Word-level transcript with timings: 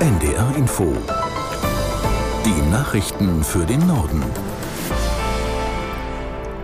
NDR 0.00 0.56
Info. 0.56 0.96
Die 2.46 2.70
Nachrichten 2.70 3.44
für 3.44 3.66
den 3.66 3.86
Norden. 3.86 4.24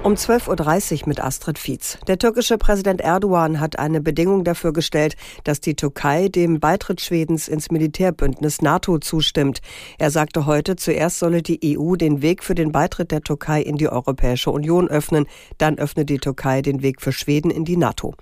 Um 0.03 0.15
12.30 0.15 1.03
Uhr 1.03 1.09
mit 1.09 1.23
Astrid 1.23 1.59
Fietz. 1.59 1.99
Der 2.07 2.17
türkische 2.17 2.57
Präsident 2.57 3.03
Erdogan 3.03 3.61
hat 3.61 3.79
eine 3.79 4.01
Bedingung 4.01 4.43
dafür 4.43 4.73
gestellt, 4.73 5.17
dass 5.45 5.61
die 5.61 5.75
Türkei 5.75 6.29
dem 6.29 6.61
Beitritt 6.61 7.03
Schwedens 7.03 7.47
ins 7.47 7.71
Militärbündnis 7.71 8.63
NATO 8.63 8.97
zustimmt. 9.01 9.61
Er 9.99 10.11
sagte 10.11 10.47
heute, 10.47 10.77
zuerst 10.77 11.19
solle 11.19 11.43
die 11.43 11.77
EU 11.77 11.97
den 11.97 12.23
Weg 12.23 12.43
für 12.43 12.55
den 12.55 12.73
Beitritt 12.73 13.11
der 13.11 13.21
Türkei 13.21 13.61
in 13.61 13.77
die 13.77 13.91
Europäische 13.91 14.51
Union 14.51 14.89
öffnen, 14.89 15.27
dann 15.59 15.77
öffne 15.77 16.07
die 16.07 16.21
Türkei 16.21 16.63
den 16.63 16.81
Weg 16.81 17.03
für 17.03 17.13
Schweden 17.13 17.51
in 17.51 17.67
die 17.67 17.77
NATO. 17.77 18.15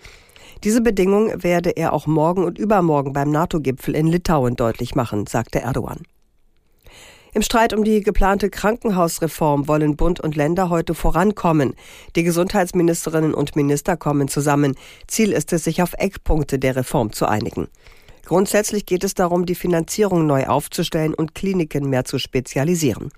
Diese 0.64 0.80
Bedingung 0.80 1.42
werde 1.42 1.76
er 1.76 1.92
auch 1.92 2.06
morgen 2.06 2.42
und 2.42 2.58
übermorgen 2.58 3.12
beim 3.12 3.30
NATO-Gipfel 3.30 3.94
in 3.94 4.06
Litauen 4.06 4.56
deutlich 4.56 4.94
machen, 4.94 5.26
sagte 5.26 5.60
Erdogan. 5.60 6.00
Im 7.34 7.42
Streit 7.42 7.74
um 7.74 7.84
die 7.84 8.00
geplante 8.00 8.48
Krankenhausreform 8.48 9.68
wollen 9.68 9.96
Bund 9.96 10.20
und 10.20 10.36
Länder 10.36 10.70
heute 10.70 10.94
vorankommen. 10.94 11.74
Die 12.16 12.22
Gesundheitsministerinnen 12.22 13.34
und 13.34 13.56
Minister 13.56 13.98
kommen 13.98 14.28
zusammen. 14.28 14.74
Ziel 15.06 15.32
ist 15.32 15.52
es, 15.52 15.64
sich 15.64 15.82
auf 15.82 15.92
Eckpunkte 15.98 16.58
der 16.58 16.76
Reform 16.76 17.12
zu 17.12 17.26
einigen. 17.26 17.68
Grundsätzlich 18.24 18.86
geht 18.86 19.04
es 19.04 19.12
darum, 19.12 19.44
die 19.44 19.54
Finanzierung 19.54 20.26
neu 20.26 20.46
aufzustellen 20.46 21.12
und 21.12 21.34
Kliniken 21.34 21.90
mehr 21.90 22.06
zu 22.06 22.18
spezialisieren. 22.18 23.10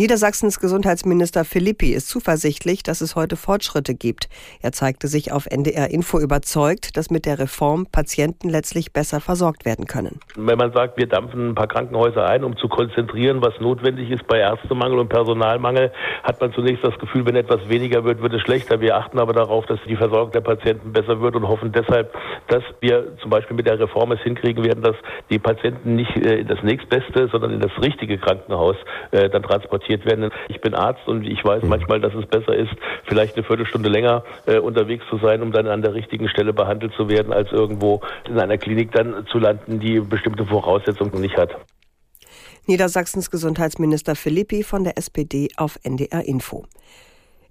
Niedersachsens 0.00 0.60
Gesundheitsminister 0.60 1.44
Philippi 1.44 1.92
ist 1.92 2.08
zuversichtlich, 2.08 2.84
dass 2.84 3.00
es 3.00 3.16
heute 3.16 3.34
Fortschritte 3.34 3.96
gibt. 3.96 4.28
Er 4.62 4.70
zeigte 4.70 5.08
sich 5.08 5.32
auf 5.32 5.46
NDR 5.46 5.90
Info 5.90 6.20
überzeugt, 6.20 6.96
dass 6.96 7.10
mit 7.10 7.26
der 7.26 7.40
Reform 7.40 7.84
Patienten 7.90 8.48
letztlich 8.48 8.92
besser 8.92 9.20
versorgt 9.20 9.64
werden 9.64 9.86
können. 9.86 10.20
Wenn 10.36 10.56
man 10.56 10.72
sagt, 10.72 10.98
wir 10.98 11.08
dampfen 11.08 11.48
ein 11.48 11.54
paar 11.56 11.66
Krankenhäuser 11.66 12.24
ein, 12.28 12.44
um 12.44 12.56
zu 12.58 12.68
konzentrieren, 12.68 13.42
was 13.42 13.58
notwendig 13.58 14.08
ist 14.12 14.24
bei 14.28 14.38
Ärztemangel 14.38 15.00
und 15.00 15.08
Personalmangel, 15.08 15.90
hat 16.22 16.40
man 16.40 16.52
zunächst 16.52 16.84
das 16.84 16.96
Gefühl, 17.00 17.26
wenn 17.26 17.34
etwas 17.34 17.68
weniger 17.68 18.04
wird, 18.04 18.22
wird 18.22 18.34
es 18.34 18.42
schlechter. 18.42 18.80
Wir 18.80 18.96
achten 18.96 19.18
aber 19.18 19.32
darauf, 19.32 19.66
dass 19.66 19.80
die 19.88 19.96
Versorgung 19.96 20.30
der 20.30 20.42
Patienten 20.42 20.92
besser 20.92 21.20
wird 21.20 21.34
und 21.34 21.48
hoffen 21.48 21.72
deshalb, 21.72 22.14
dass 22.46 22.62
wir 22.78 23.16
zum 23.20 23.30
Beispiel 23.30 23.56
mit 23.56 23.66
der 23.66 23.80
Reform 23.80 24.12
es 24.12 24.20
hinkriegen 24.20 24.62
werden, 24.62 24.84
dass 24.84 24.94
die 25.28 25.40
Patienten 25.40 25.96
nicht 25.96 26.16
äh, 26.18 26.38
in 26.38 26.46
das 26.46 26.62
nächstbeste, 26.62 27.28
sondern 27.32 27.50
in 27.50 27.58
das 27.58 27.72
richtige 27.82 28.16
Krankenhaus 28.16 28.76
äh, 29.10 29.28
dann 29.28 29.42
transportiert 29.42 29.87
kontaktiert 29.88 30.04
werden. 30.04 30.30
Ich 30.48 30.60
bin 30.60 30.74
Arzt 30.74 31.06
und 31.06 31.24
ich 31.24 31.44
weiß 31.44 31.62
mhm. 31.62 31.68
manchmal, 31.68 32.00
dass 32.00 32.14
es 32.14 32.26
besser 32.26 32.54
ist, 32.54 32.70
vielleicht 33.06 33.36
eine 33.36 33.44
Viertelstunde 33.44 33.88
länger 33.88 34.24
äh, 34.46 34.58
unterwegs 34.58 35.04
zu 35.10 35.18
sein, 35.18 35.42
um 35.42 35.52
dann 35.52 35.66
an 35.66 35.82
der 35.82 35.94
richtigen 35.94 36.28
Stelle 36.28 36.52
behandelt 36.52 36.92
zu 36.94 37.08
werden, 37.08 37.32
als 37.32 37.50
irgendwo 37.50 38.00
in 38.28 38.38
einer 38.38 38.58
Klinik 38.58 38.92
dann 38.92 39.26
zu 39.30 39.38
landen, 39.38 39.80
die 39.80 40.00
bestimmte 40.00 40.44
Voraussetzungen 40.44 41.20
nicht 41.20 41.36
hat. 41.36 41.50
Niedersachsens 42.66 43.30
Gesundheitsminister 43.30 44.14
Philippi 44.14 44.62
von 44.62 44.84
der 44.84 44.98
SPD 44.98 45.48
auf 45.56 45.78
NDR 45.82 46.26
Info. 46.26 46.66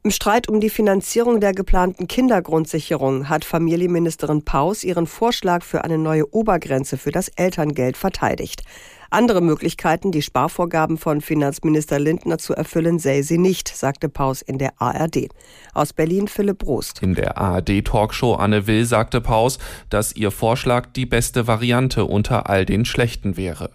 Im 0.04 0.12
Streit 0.12 0.48
um 0.48 0.62
die 0.62 0.70
Finanzierung 0.70 1.42
der 1.42 1.54
geplanten 1.54 2.08
Kindergrundsicherung 2.08 3.28
hat 3.28 3.44
Familienministerin 3.44 4.46
Paus 4.46 4.84
ihren 4.84 5.08
Vorschlag 5.08 5.64
für 5.64 5.84
eine 5.84 5.98
neue 5.98 6.32
Obergrenze 6.34 6.98
für 6.98 7.12
das 7.12 7.30
Elterngeld 7.30 7.98
verteidigt. 7.98 8.62
Andere 9.10 9.42
Möglichkeiten, 9.42 10.12
die 10.12 10.22
Sparvorgaben 10.22 10.98
von 10.98 11.22
Finanzminister 11.22 12.00
Lindner 12.00 12.38
zu 12.38 12.54
erfüllen, 12.54 13.00
sähe 13.00 13.24
sie 13.24 13.38
nicht, 13.38 13.70
sagte 13.70 14.10
Paus 14.10 14.42
in 14.42 14.58
der 14.58 14.74
ARD. 14.82 15.30
Aus 15.74 15.94
Berlin 15.94 16.28
Philipp 16.28 16.60
Brost. 16.60 17.02
In 17.02 17.16
der 17.16 17.38
ARD-Talkshow 17.38 18.36
Anne 18.36 18.68
Will 18.68 18.86
sagte 18.86 19.22
Paus, 19.22 19.60
dass 19.90 20.16
ihr 20.16 20.32
Vorschlag 20.32 20.88
die 20.94 21.06
beste 21.06 21.48
Variante 21.48 22.06
unter 22.06 22.50
all 22.50 22.66
den 22.66 22.86
schlechten 22.86 23.38
wäre. 23.38 23.70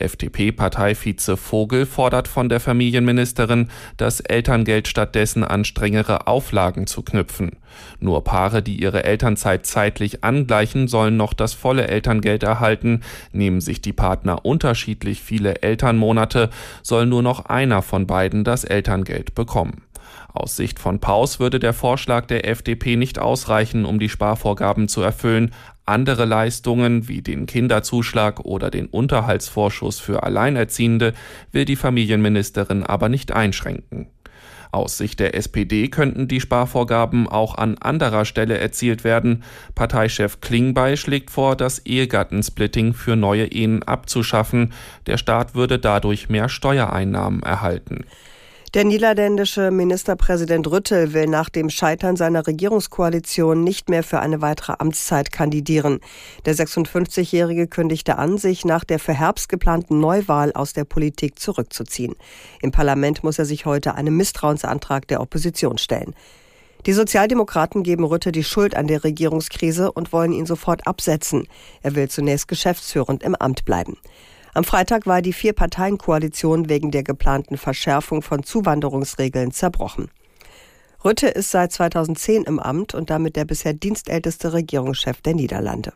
FDP-Parteivize 0.00 1.36
Vogel 1.36 1.86
fordert 1.86 2.28
von 2.28 2.48
der 2.48 2.60
Familienministerin, 2.60 3.68
das 3.96 4.20
Elterngeld 4.20 4.88
stattdessen 4.88 5.44
an 5.44 5.64
strengere 5.64 6.26
Auflagen 6.26 6.86
zu 6.86 7.02
knüpfen. 7.02 7.52
Nur 8.00 8.24
Paare, 8.24 8.62
die 8.62 8.80
ihre 8.80 9.04
Elternzeit 9.04 9.66
zeitlich 9.66 10.24
angleichen, 10.24 10.88
sollen 10.88 11.16
noch 11.16 11.32
das 11.32 11.54
volle 11.54 11.88
Elterngeld 11.88 12.42
erhalten. 12.42 13.02
Nehmen 13.32 13.60
sich 13.60 13.80
die 13.80 13.92
Partner 13.92 14.44
unterschiedlich 14.44 15.22
viele 15.22 15.62
Elternmonate, 15.62 16.50
soll 16.82 17.06
nur 17.06 17.22
noch 17.22 17.46
einer 17.46 17.82
von 17.82 18.06
beiden 18.06 18.44
das 18.44 18.64
Elterngeld 18.64 19.34
bekommen. 19.34 19.82
Aus 20.32 20.56
Sicht 20.56 20.78
von 20.78 21.00
Paus 21.00 21.40
würde 21.40 21.58
der 21.58 21.72
Vorschlag 21.72 22.26
der 22.26 22.48
FDP 22.48 22.96
nicht 22.96 23.18
ausreichen, 23.18 23.84
um 23.84 23.98
die 23.98 24.08
Sparvorgaben 24.08 24.86
zu 24.88 25.00
erfüllen. 25.00 25.52
Andere 25.88 26.26
Leistungen 26.26 27.08
wie 27.08 27.22
den 27.22 27.46
Kinderzuschlag 27.46 28.40
oder 28.40 28.70
den 28.70 28.88
Unterhaltsvorschuss 28.88 29.98
für 30.00 30.22
Alleinerziehende 30.22 31.14
will 31.50 31.64
die 31.64 31.76
Familienministerin 31.76 32.84
aber 32.84 33.08
nicht 33.08 33.32
einschränken. 33.32 34.08
Aus 34.70 34.98
Sicht 34.98 35.18
der 35.18 35.34
SPD 35.34 35.88
könnten 35.88 36.28
die 36.28 36.42
Sparvorgaben 36.42 37.26
auch 37.26 37.54
an 37.54 37.78
anderer 37.78 38.26
Stelle 38.26 38.58
erzielt 38.58 39.02
werden. 39.02 39.44
Parteichef 39.74 40.42
Klingbeil 40.42 40.98
schlägt 40.98 41.30
vor, 41.30 41.56
das 41.56 41.78
Ehegattensplitting 41.86 42.92
für 42.92 43.16
neue 43.16 43.46
Ehen 43.46 43.82
abzuschaffen. 43.82 44.74
Der 45.06 45.16
Staat 45.16 45.54
würde 45.54 45.78
dadurch 45.78 46.28
mehr 46.28 46.50
Steuereinnahmen 46.50 47.42
erhalten. 47.42 48.04
Der 48.78 48.84
niederländische 48.84 49.72
Ministerpräsident 49.72 50.70
Rüttel 50.70 51.12
will 51.12 51.26
nach 51.26 51.48
dem 51.48 51.68
Scheitern 51.68 52.14
seiner 52.14 52.46
Regierungskoalition 52.46 53.64
nicht 53.64 53.88
mehr 53.88 54.04
für 54.04 54.20
eine 54.20 54.40
weitere 54.40 54.74
Amtszeit 54.78 55.32
kandidieren. 55.32 55.98
Der 56.44 56.54
56-Jährige 56.54 57.66
kündigte 57.66 58.18
an, 58.18 58.38
sich 58.38 58.64
nach 58.64 58.84
der 58.84 59.00
für 59.00 59.14
Herbst 59.14 59.48
geplanten 59.48 59.98
Neuwahl 59.98 60.52
aus 60.52 60.74
der 60.74 60.84
Politik 60.84 61.40
zurückzuziehen. 61.40 62.14
Im 62.62 62.70
Parlament 62.70 63.24
muss 63.24 63.40
er 63.40 63.46
sich 63.46 63.66
heute 63.66 63.96
einem 63.96 64.16
Misstrauensantrag 64.16 65.08
der 65.08 65.22
Opposition 65.22 65.76
stellen. 65.78 66.14
Die 66.86 66.92
Sozialdemokraten 66.92 67.82
geben 67.82 68.04
Rütte 68.04 68.30
die 68.30 68.44
Schuld 68.44 68.76
an 68.76 68.86
der 68.86 69.02
Regierungskrise 69.02 69.90
und 69.90 70.12
wollen 70.12 70.30
ihn 70.30 70.46
sofort 70.46 70.86
absetzen. 70.86 71.48
Er 71.82 71.96
will 71.96 72.08
zunächst 72.08 72.46
geschäftsführend 72.46 73.24
im 73.24 73.34
Amt 73.34 73.64
bleiben. 73.64 73.96
Am 74.54 74.64
Freitag 74.64 75.06
war 75.06 75.22
die 75.22 75.32
Vier-Parteien-Koalition 75.32 76.68
wegen 76.68 76.90
der 76.90 77.02
geplanten 77.02 77.58
Verschärfung 77.58 78.22
von 78.22 78.42
Zuwanderungsregeln 78.42 79.52
zerbrochen. 79.52 80.10
Rütte 81.04 81.28
ist 81.28 81.50
seit 81.50 81.72
2010 81.72 82.44
im 82.44 82.58
Amt 82.58 82.94
und 82.94 83.10
damit 83.10 83.36
der 83.36 83.44
bisher 83.44 83.72
dienstälteste 83.72 84.52
Regierungschef 84.52 85.20
der 85.20 85.34
Niederlande. 85.34 85.92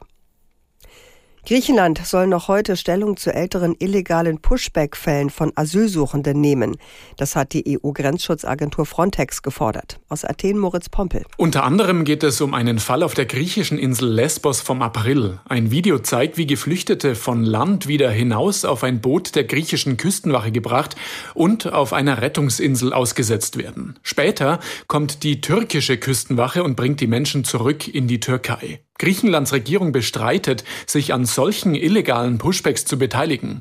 Griechenland 1.44 2.00
soll 2.06 2.28
noch 2.28 2.46
heute 2.46 2.76
Stellung 2.76 3.16
zu 3.16 3.34
älteren 3.34 3.74
illegalen 3.80 4.40
Pushback-Fällen 4.40 5.28
von 5.28 5.50
Asylsuchenden 5.56 6.40
nehmen. 6.40 6.76
Das 7.16 7.34
hat 7.34 7.52
die 7.52 7.80
EU-Grenzschutzagentur 7.82 8.86
Frontex 8.86 9.42
gefordert. 9.42 9.98
Aus 10.08 10.24
Athen 10.24 10.56
Moritz 10.56 10.88
Pompel. 10.88 11.24
Unter 11.36 11.64
anderem 11.64 12.04
geht 12.04 12.22
es 12.22 12.40
um 12.40 12.54
einen 12.54 12.78
Fall 12.78 13.02
auf 13.02 13.14
der 13.14 13.26
griechischen 13.26 13.76
Insel 13.76 14.08
Lesbos 14.08 14.60
vom 14.60 14.82
April. 14.82 15.40
Ein 15.44 15.72
Video 15.72 15.98
zeigt, 15.98 16.36
wie 16.36 16.46
Geflüchtete 16.46 17.16
von 17.16 17.42
Land 17.42 17.88
wieder 17.88 18.12
hinaus 18.12 18.64
auf 18.64 18.84
ein 18.84 19.00
Boot 19.00 19.34
der 19.34 19.42
griechischen 19.42 19.96
Küstenwache 19.96 20.52
gebracht 20.52 20.94
und 21.34 21.72
auf 21.72 21.92
einer 21.92 22.22
Rettungsinsel 22.22 22.92
ausgesetzt 22.92 23.58
werden. 23.58 23.98
Später 24.04 24.60
kommt 24.86 25.24
die 25.24 25.40
türkische 25.40 25.96
Küstenwache 25.98 26.62
und 26.62 26.76
bringt 26.76 27.00
die 27.00 27.08
Menschen 27.08 27.42
zurück 27.42 27.88
in 27.88 28.06
die 28.06 28.20
Türkei. 28.20 28.80
Griechenlands 29.02 29.52
Regierung 29.52 29.90
bestreitet, 29.90 30.62
sich 30.86 31.12
an 31.12 31.24
solchen 31.24 31.74
illegalen 31.74 32.38
Pushbacks 32.38 32.84
zu 32.84 32.98
beteiligen. 32.98 33.60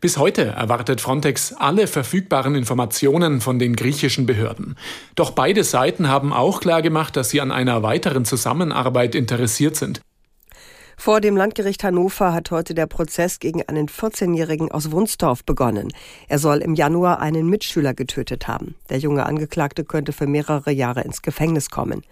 Bis 0.00 0.16
heute 0.16 0.46
erwartet 0.46 1.02
Frontex 1.02 1.52
alle 1.52 1.86
verfügbaren 1.86 2.54
Informationen 2.54 3.42
von 3.42 3.58
den 3.58 3.76
griechischen 3.76 4.24
Behörden. 4.24 4.76
Doch 5.14 5.32
beide 5.32 5.62
Seiten 5.62 6.08
haben 6.08 6.32
auch 6.32 6.60
klargemacht, 6.60 7.16
dass 7.16 7.28
sie 7.28 7.42
an 7.42 7.52
einer 7.52 7.82
weiteren 7.82 8.24
Zusammenarbeit 8.24 9.14
interessiert 9.14 9.76
sind. 9.76 10.00
Vor 10.96 11.20
dem 11.20 11.36
Landgericht 11.36 11.84
Hannover 11.84 12.32
hat 12.32 12.50
heute 12.50 12.72
der 12.72 12.86
Prozess 12.86 13.40
gegen 13.40 13.62
einen 13.68 13.88
14-Jährigen 13.88 14.72
aus 14.72 14.90
Wunsdorf 14.90 15.44
begonnen. 15.44 15.92
Er 16.28 16.38
soll 16.38 16.58
im 16.58 16.74
Januar 16.74 17.20
einen 17.20 17.46
Mitschüler 17.50 17.92
getötet 17.92 18.48
haben. 18.48 18.74
Der 18.88 18.98
junge 18.98 19.26
Angeklagte 19.26 19.84
könnte 19.84 20.14
für 20.14 20.26
mehrere 20.26 20.70
Jahre 20.70 21.02
ins 21.02 21.20
Gefängnis 21.20 21.68
kommen. 21.68 22.04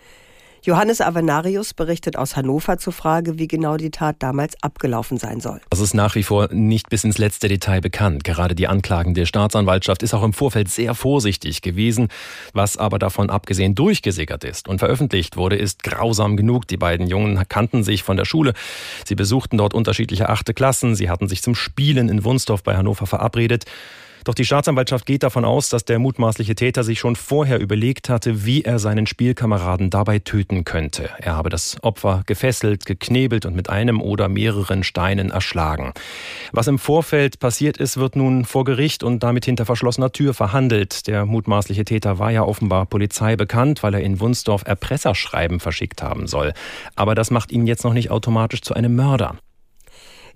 Johannes 0.66 1.00
Avenarius 1.00 1.74
berichtet 1.74 2.16
aus 2.16 2.34
Hannover 2.34 2.76
zur 2.76 2.92
Frage, 2.92 3.38
wie 3.38 3.46
genau 3.46 3.76
die 3.76 3.92
Tat 3.92 4.16
damals 4.18 4.60
abgelaufen 4.64 5.16
sein 5.16 5.40
soll. 5.40 5.60
Das 5.70 5.78
ist 5.78 5.94
nach 5.94 6.16
wie 6.16 6.24
vor 6.24 6.48
nicht 6.52 6.88
bis 6.88 7.04
ins 7.04 7.18
letzte 7.18 7.46
Detail 7.46 7.80
bekannt. 7.80 8.24
Gerade 8.24 8.56
die 8.56 8.66
Anklagen 8.66 9.14
der 9.14 9.26
Staatsanwaltschaft 9.26 10.02
ist 10.02 10.12
auch 10.12 10.24
im 10.24 10.32
Vorfeld 10.32 10.68
sehr 10.68 10.96
vorsichtig 10.96 11.62
gewesen. 11.62 12.08
Was 12.52 12.76
aber 12.76 12.98
davon 12.98 13.30
abgesehen 13.30 13.76
durchgesickert 13.76 14.42
ist 14.42 14.66
und 14.66 14.80
veröffentlicht 14.80 15.36
wurde, 15.36 15.54
ist 15.54 15.84
grausam 15.84 16.36
genug. 16.36 16.66
Die 16.66 16.76
beiden 16.76 17.06
Jungen 17.06 17.40
kannten 17.48 17.84
sich 17.84 18.02
von 18.02 18.16
der 18.16 18.24
Schule. 18.24 18.52
Sie 19.06 19.14
besuchten 19.14 19.58
dort 19.58 19.72
unterschiedliche 19.72 20.28
achte 20.28 20.52
Klassen. 20.52 20.96
Sie 20.96 21.08
hatten 21.08 21.28
sich 21.28 21.42
zum 21.42 21.54
Spielen 21.54 22.08
in 22.08 22.24
Wunsdorf 22.24 22.64
bei 22.64 22.76
Hannover 22.76 23.06
verabredet. 23.06 23.66
Doch 24.26 24.34
die 24.34 24.44
Staatsanwaltschaft 24.44 25.06
geht 25.06 25.22
davon 25.22 25.44
aus, 25.44 25.68
dass 25.68 25.84
der 25.84 26.00
mutmaßliche 26.00 26.56
Täter 26.56 26.82
sich 26.82 26.98
schon 26.98 27.14
vorher 27.14 27.60
überlegt 27.60 28.08
hatte, 28.08 28.44
wie 28.44 28.62
er 28.62 28.80
seinen 28.80 29.06
Spielkameraden 29.06 29.88
dabei 29.88 30.18
töten 30.18 30.64
könnte. 30.64 31.10
Er 31.18 31.36
habe 31.36 31.48
das 31.48 31.76
Opfer 31.82 32.24
gefesselt, 32.26 32.86
geknebelt 32.86 33.46
und 33.46 33.54
mit 33.54 33.70
einem 33.70 34.02
oder 34.02 34.28
mehreren 34.28 34.82
Steinen 34.82 35.30
erschlagen. 35.30 35.92
Was 36.50 36.66
im 36.66 36.80
Vorfeld 36.80 37.38
passiert 37.38 37.76
ist, 37.76 37.98
wird 37.98 38.16
nun 38.16 38.44
vor 38.44 38.64
Gericht 38.64 39.04
und 39.04 39.22
damit 39.22 39.44
hinter 39.44 39.64
verschlossener 39.64 40.10
Tür 40.10 40.34
verhandelt. 40.34 41.06
Der 41.06 41.24
mutmaßliche 41.24 41.84
Täter 41.84 42.18
war 42.18 42.32
ja 42.32 42.42
offenbar 42.42 42.86
Polizei 42.86 43.36
bekannt, 43.36 43.84
weil 43.84 43.94
er 43.94 44.00
in 44.00 44.18
Wunsdorf 44.18 44.64
Erpresserschreiben 44.66 45.60
verschickt 45.60 46.02
haben 46.02 46.26
soll. 46.26 46.52
Aber 46.96 47.14
das 47.14 47.30
macht 47.30 47.52
ihn 47.52 47.68
jetzt 47.68 47.84
noch 47.84 47.92
nicht 47.92 48.10
automatisch 48.10 48.62
zu 48.62 48.74
einem 48.74 48.96
Mörder. 48.96 49.36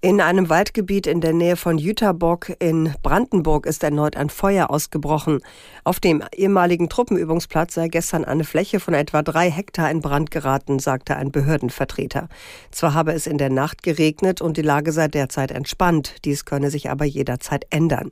In 0.02 0.22
einem 0.22 0.48
Waldgebiet 0.48 1.06
in 1.06 1.20
der 1.20 1.34
Nähe 1.34 1.56
von 1.56 1.76
Jüterbock 1.76 2.52
in 2.58 2.94
Brandenburg 3.02 3.66
ist 3.66 3.84
erneut 3.84 4.16
ein 4.16 4.30
Feuer 4.30 4.70
ausgebrochen. 4.70 5.40
Auf 5.84 6.00
dem 6.00 6.22
ehemaligen 6.34 6.88
Truppenübungsplatz 6.88 7.74
sei 7.74 7.88
gestern 7.88 8.24
eine 8.24 8.44
Fläche 8.44 8.80
von 8.80 8.94
etwa 8.94 9.20
drei 9.20 9.50
Hektar 9.50 9.90
in 9.90 10.00
Brand 10.00 10.30
geraten, 10.30 10.78
sagte 10.78 11.16
ein 11.16 11.30
Behördenvertreter. 11.30 12.30
Zwar 12.70 12.94
habe 12.94 13.12
es 13.12 13.26
in 13.26 13.36
der 13.36 13.50
Nacht 13.50 13.82
geregnet 13.82 14.40
und 14.40 14.56
die 14.56 14.62
Lage 14.62 14.92
sei 14.92 15.06
derzeit 15.08 15.50
entspannt, 15.50 16.14
dies 16.24 16.46
könne 16.46 16.70
sich 16.70 16.88
aber 16.88 17.04
jederzeit 17.04 17.66
ändern. 17.68 18.10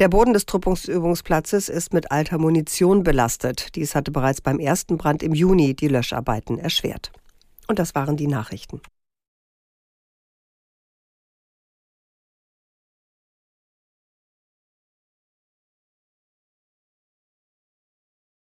Der 0.00 0.08
Boden 0.08 0.32
des 0.32 0.46
Truppungsübungsplatzes 0.46 1.68
ist 1.68 1.94
mit 1.94 2.10
alter 2.10 2.38
Munition 2.38 3.04
belastet. 3.04 3.76
Dies 3.76 3.94
hatte 3.94 4.10
bereits 4.10 4.40
beim 4.40 4.58
ersten 4.58 4.98
Brand 4.98 5.22
im 5.22 5.34
Juni 5.34 5.76
die 5.76 5.86
Löscharbeiten 5.86 6.58
erschwert. 6.58 7.12
Und 7.68 7.78
das 7.78 7.94
waren 7.94 8.16
die 8.16 8.26
Nachrichten. 8.26 8.80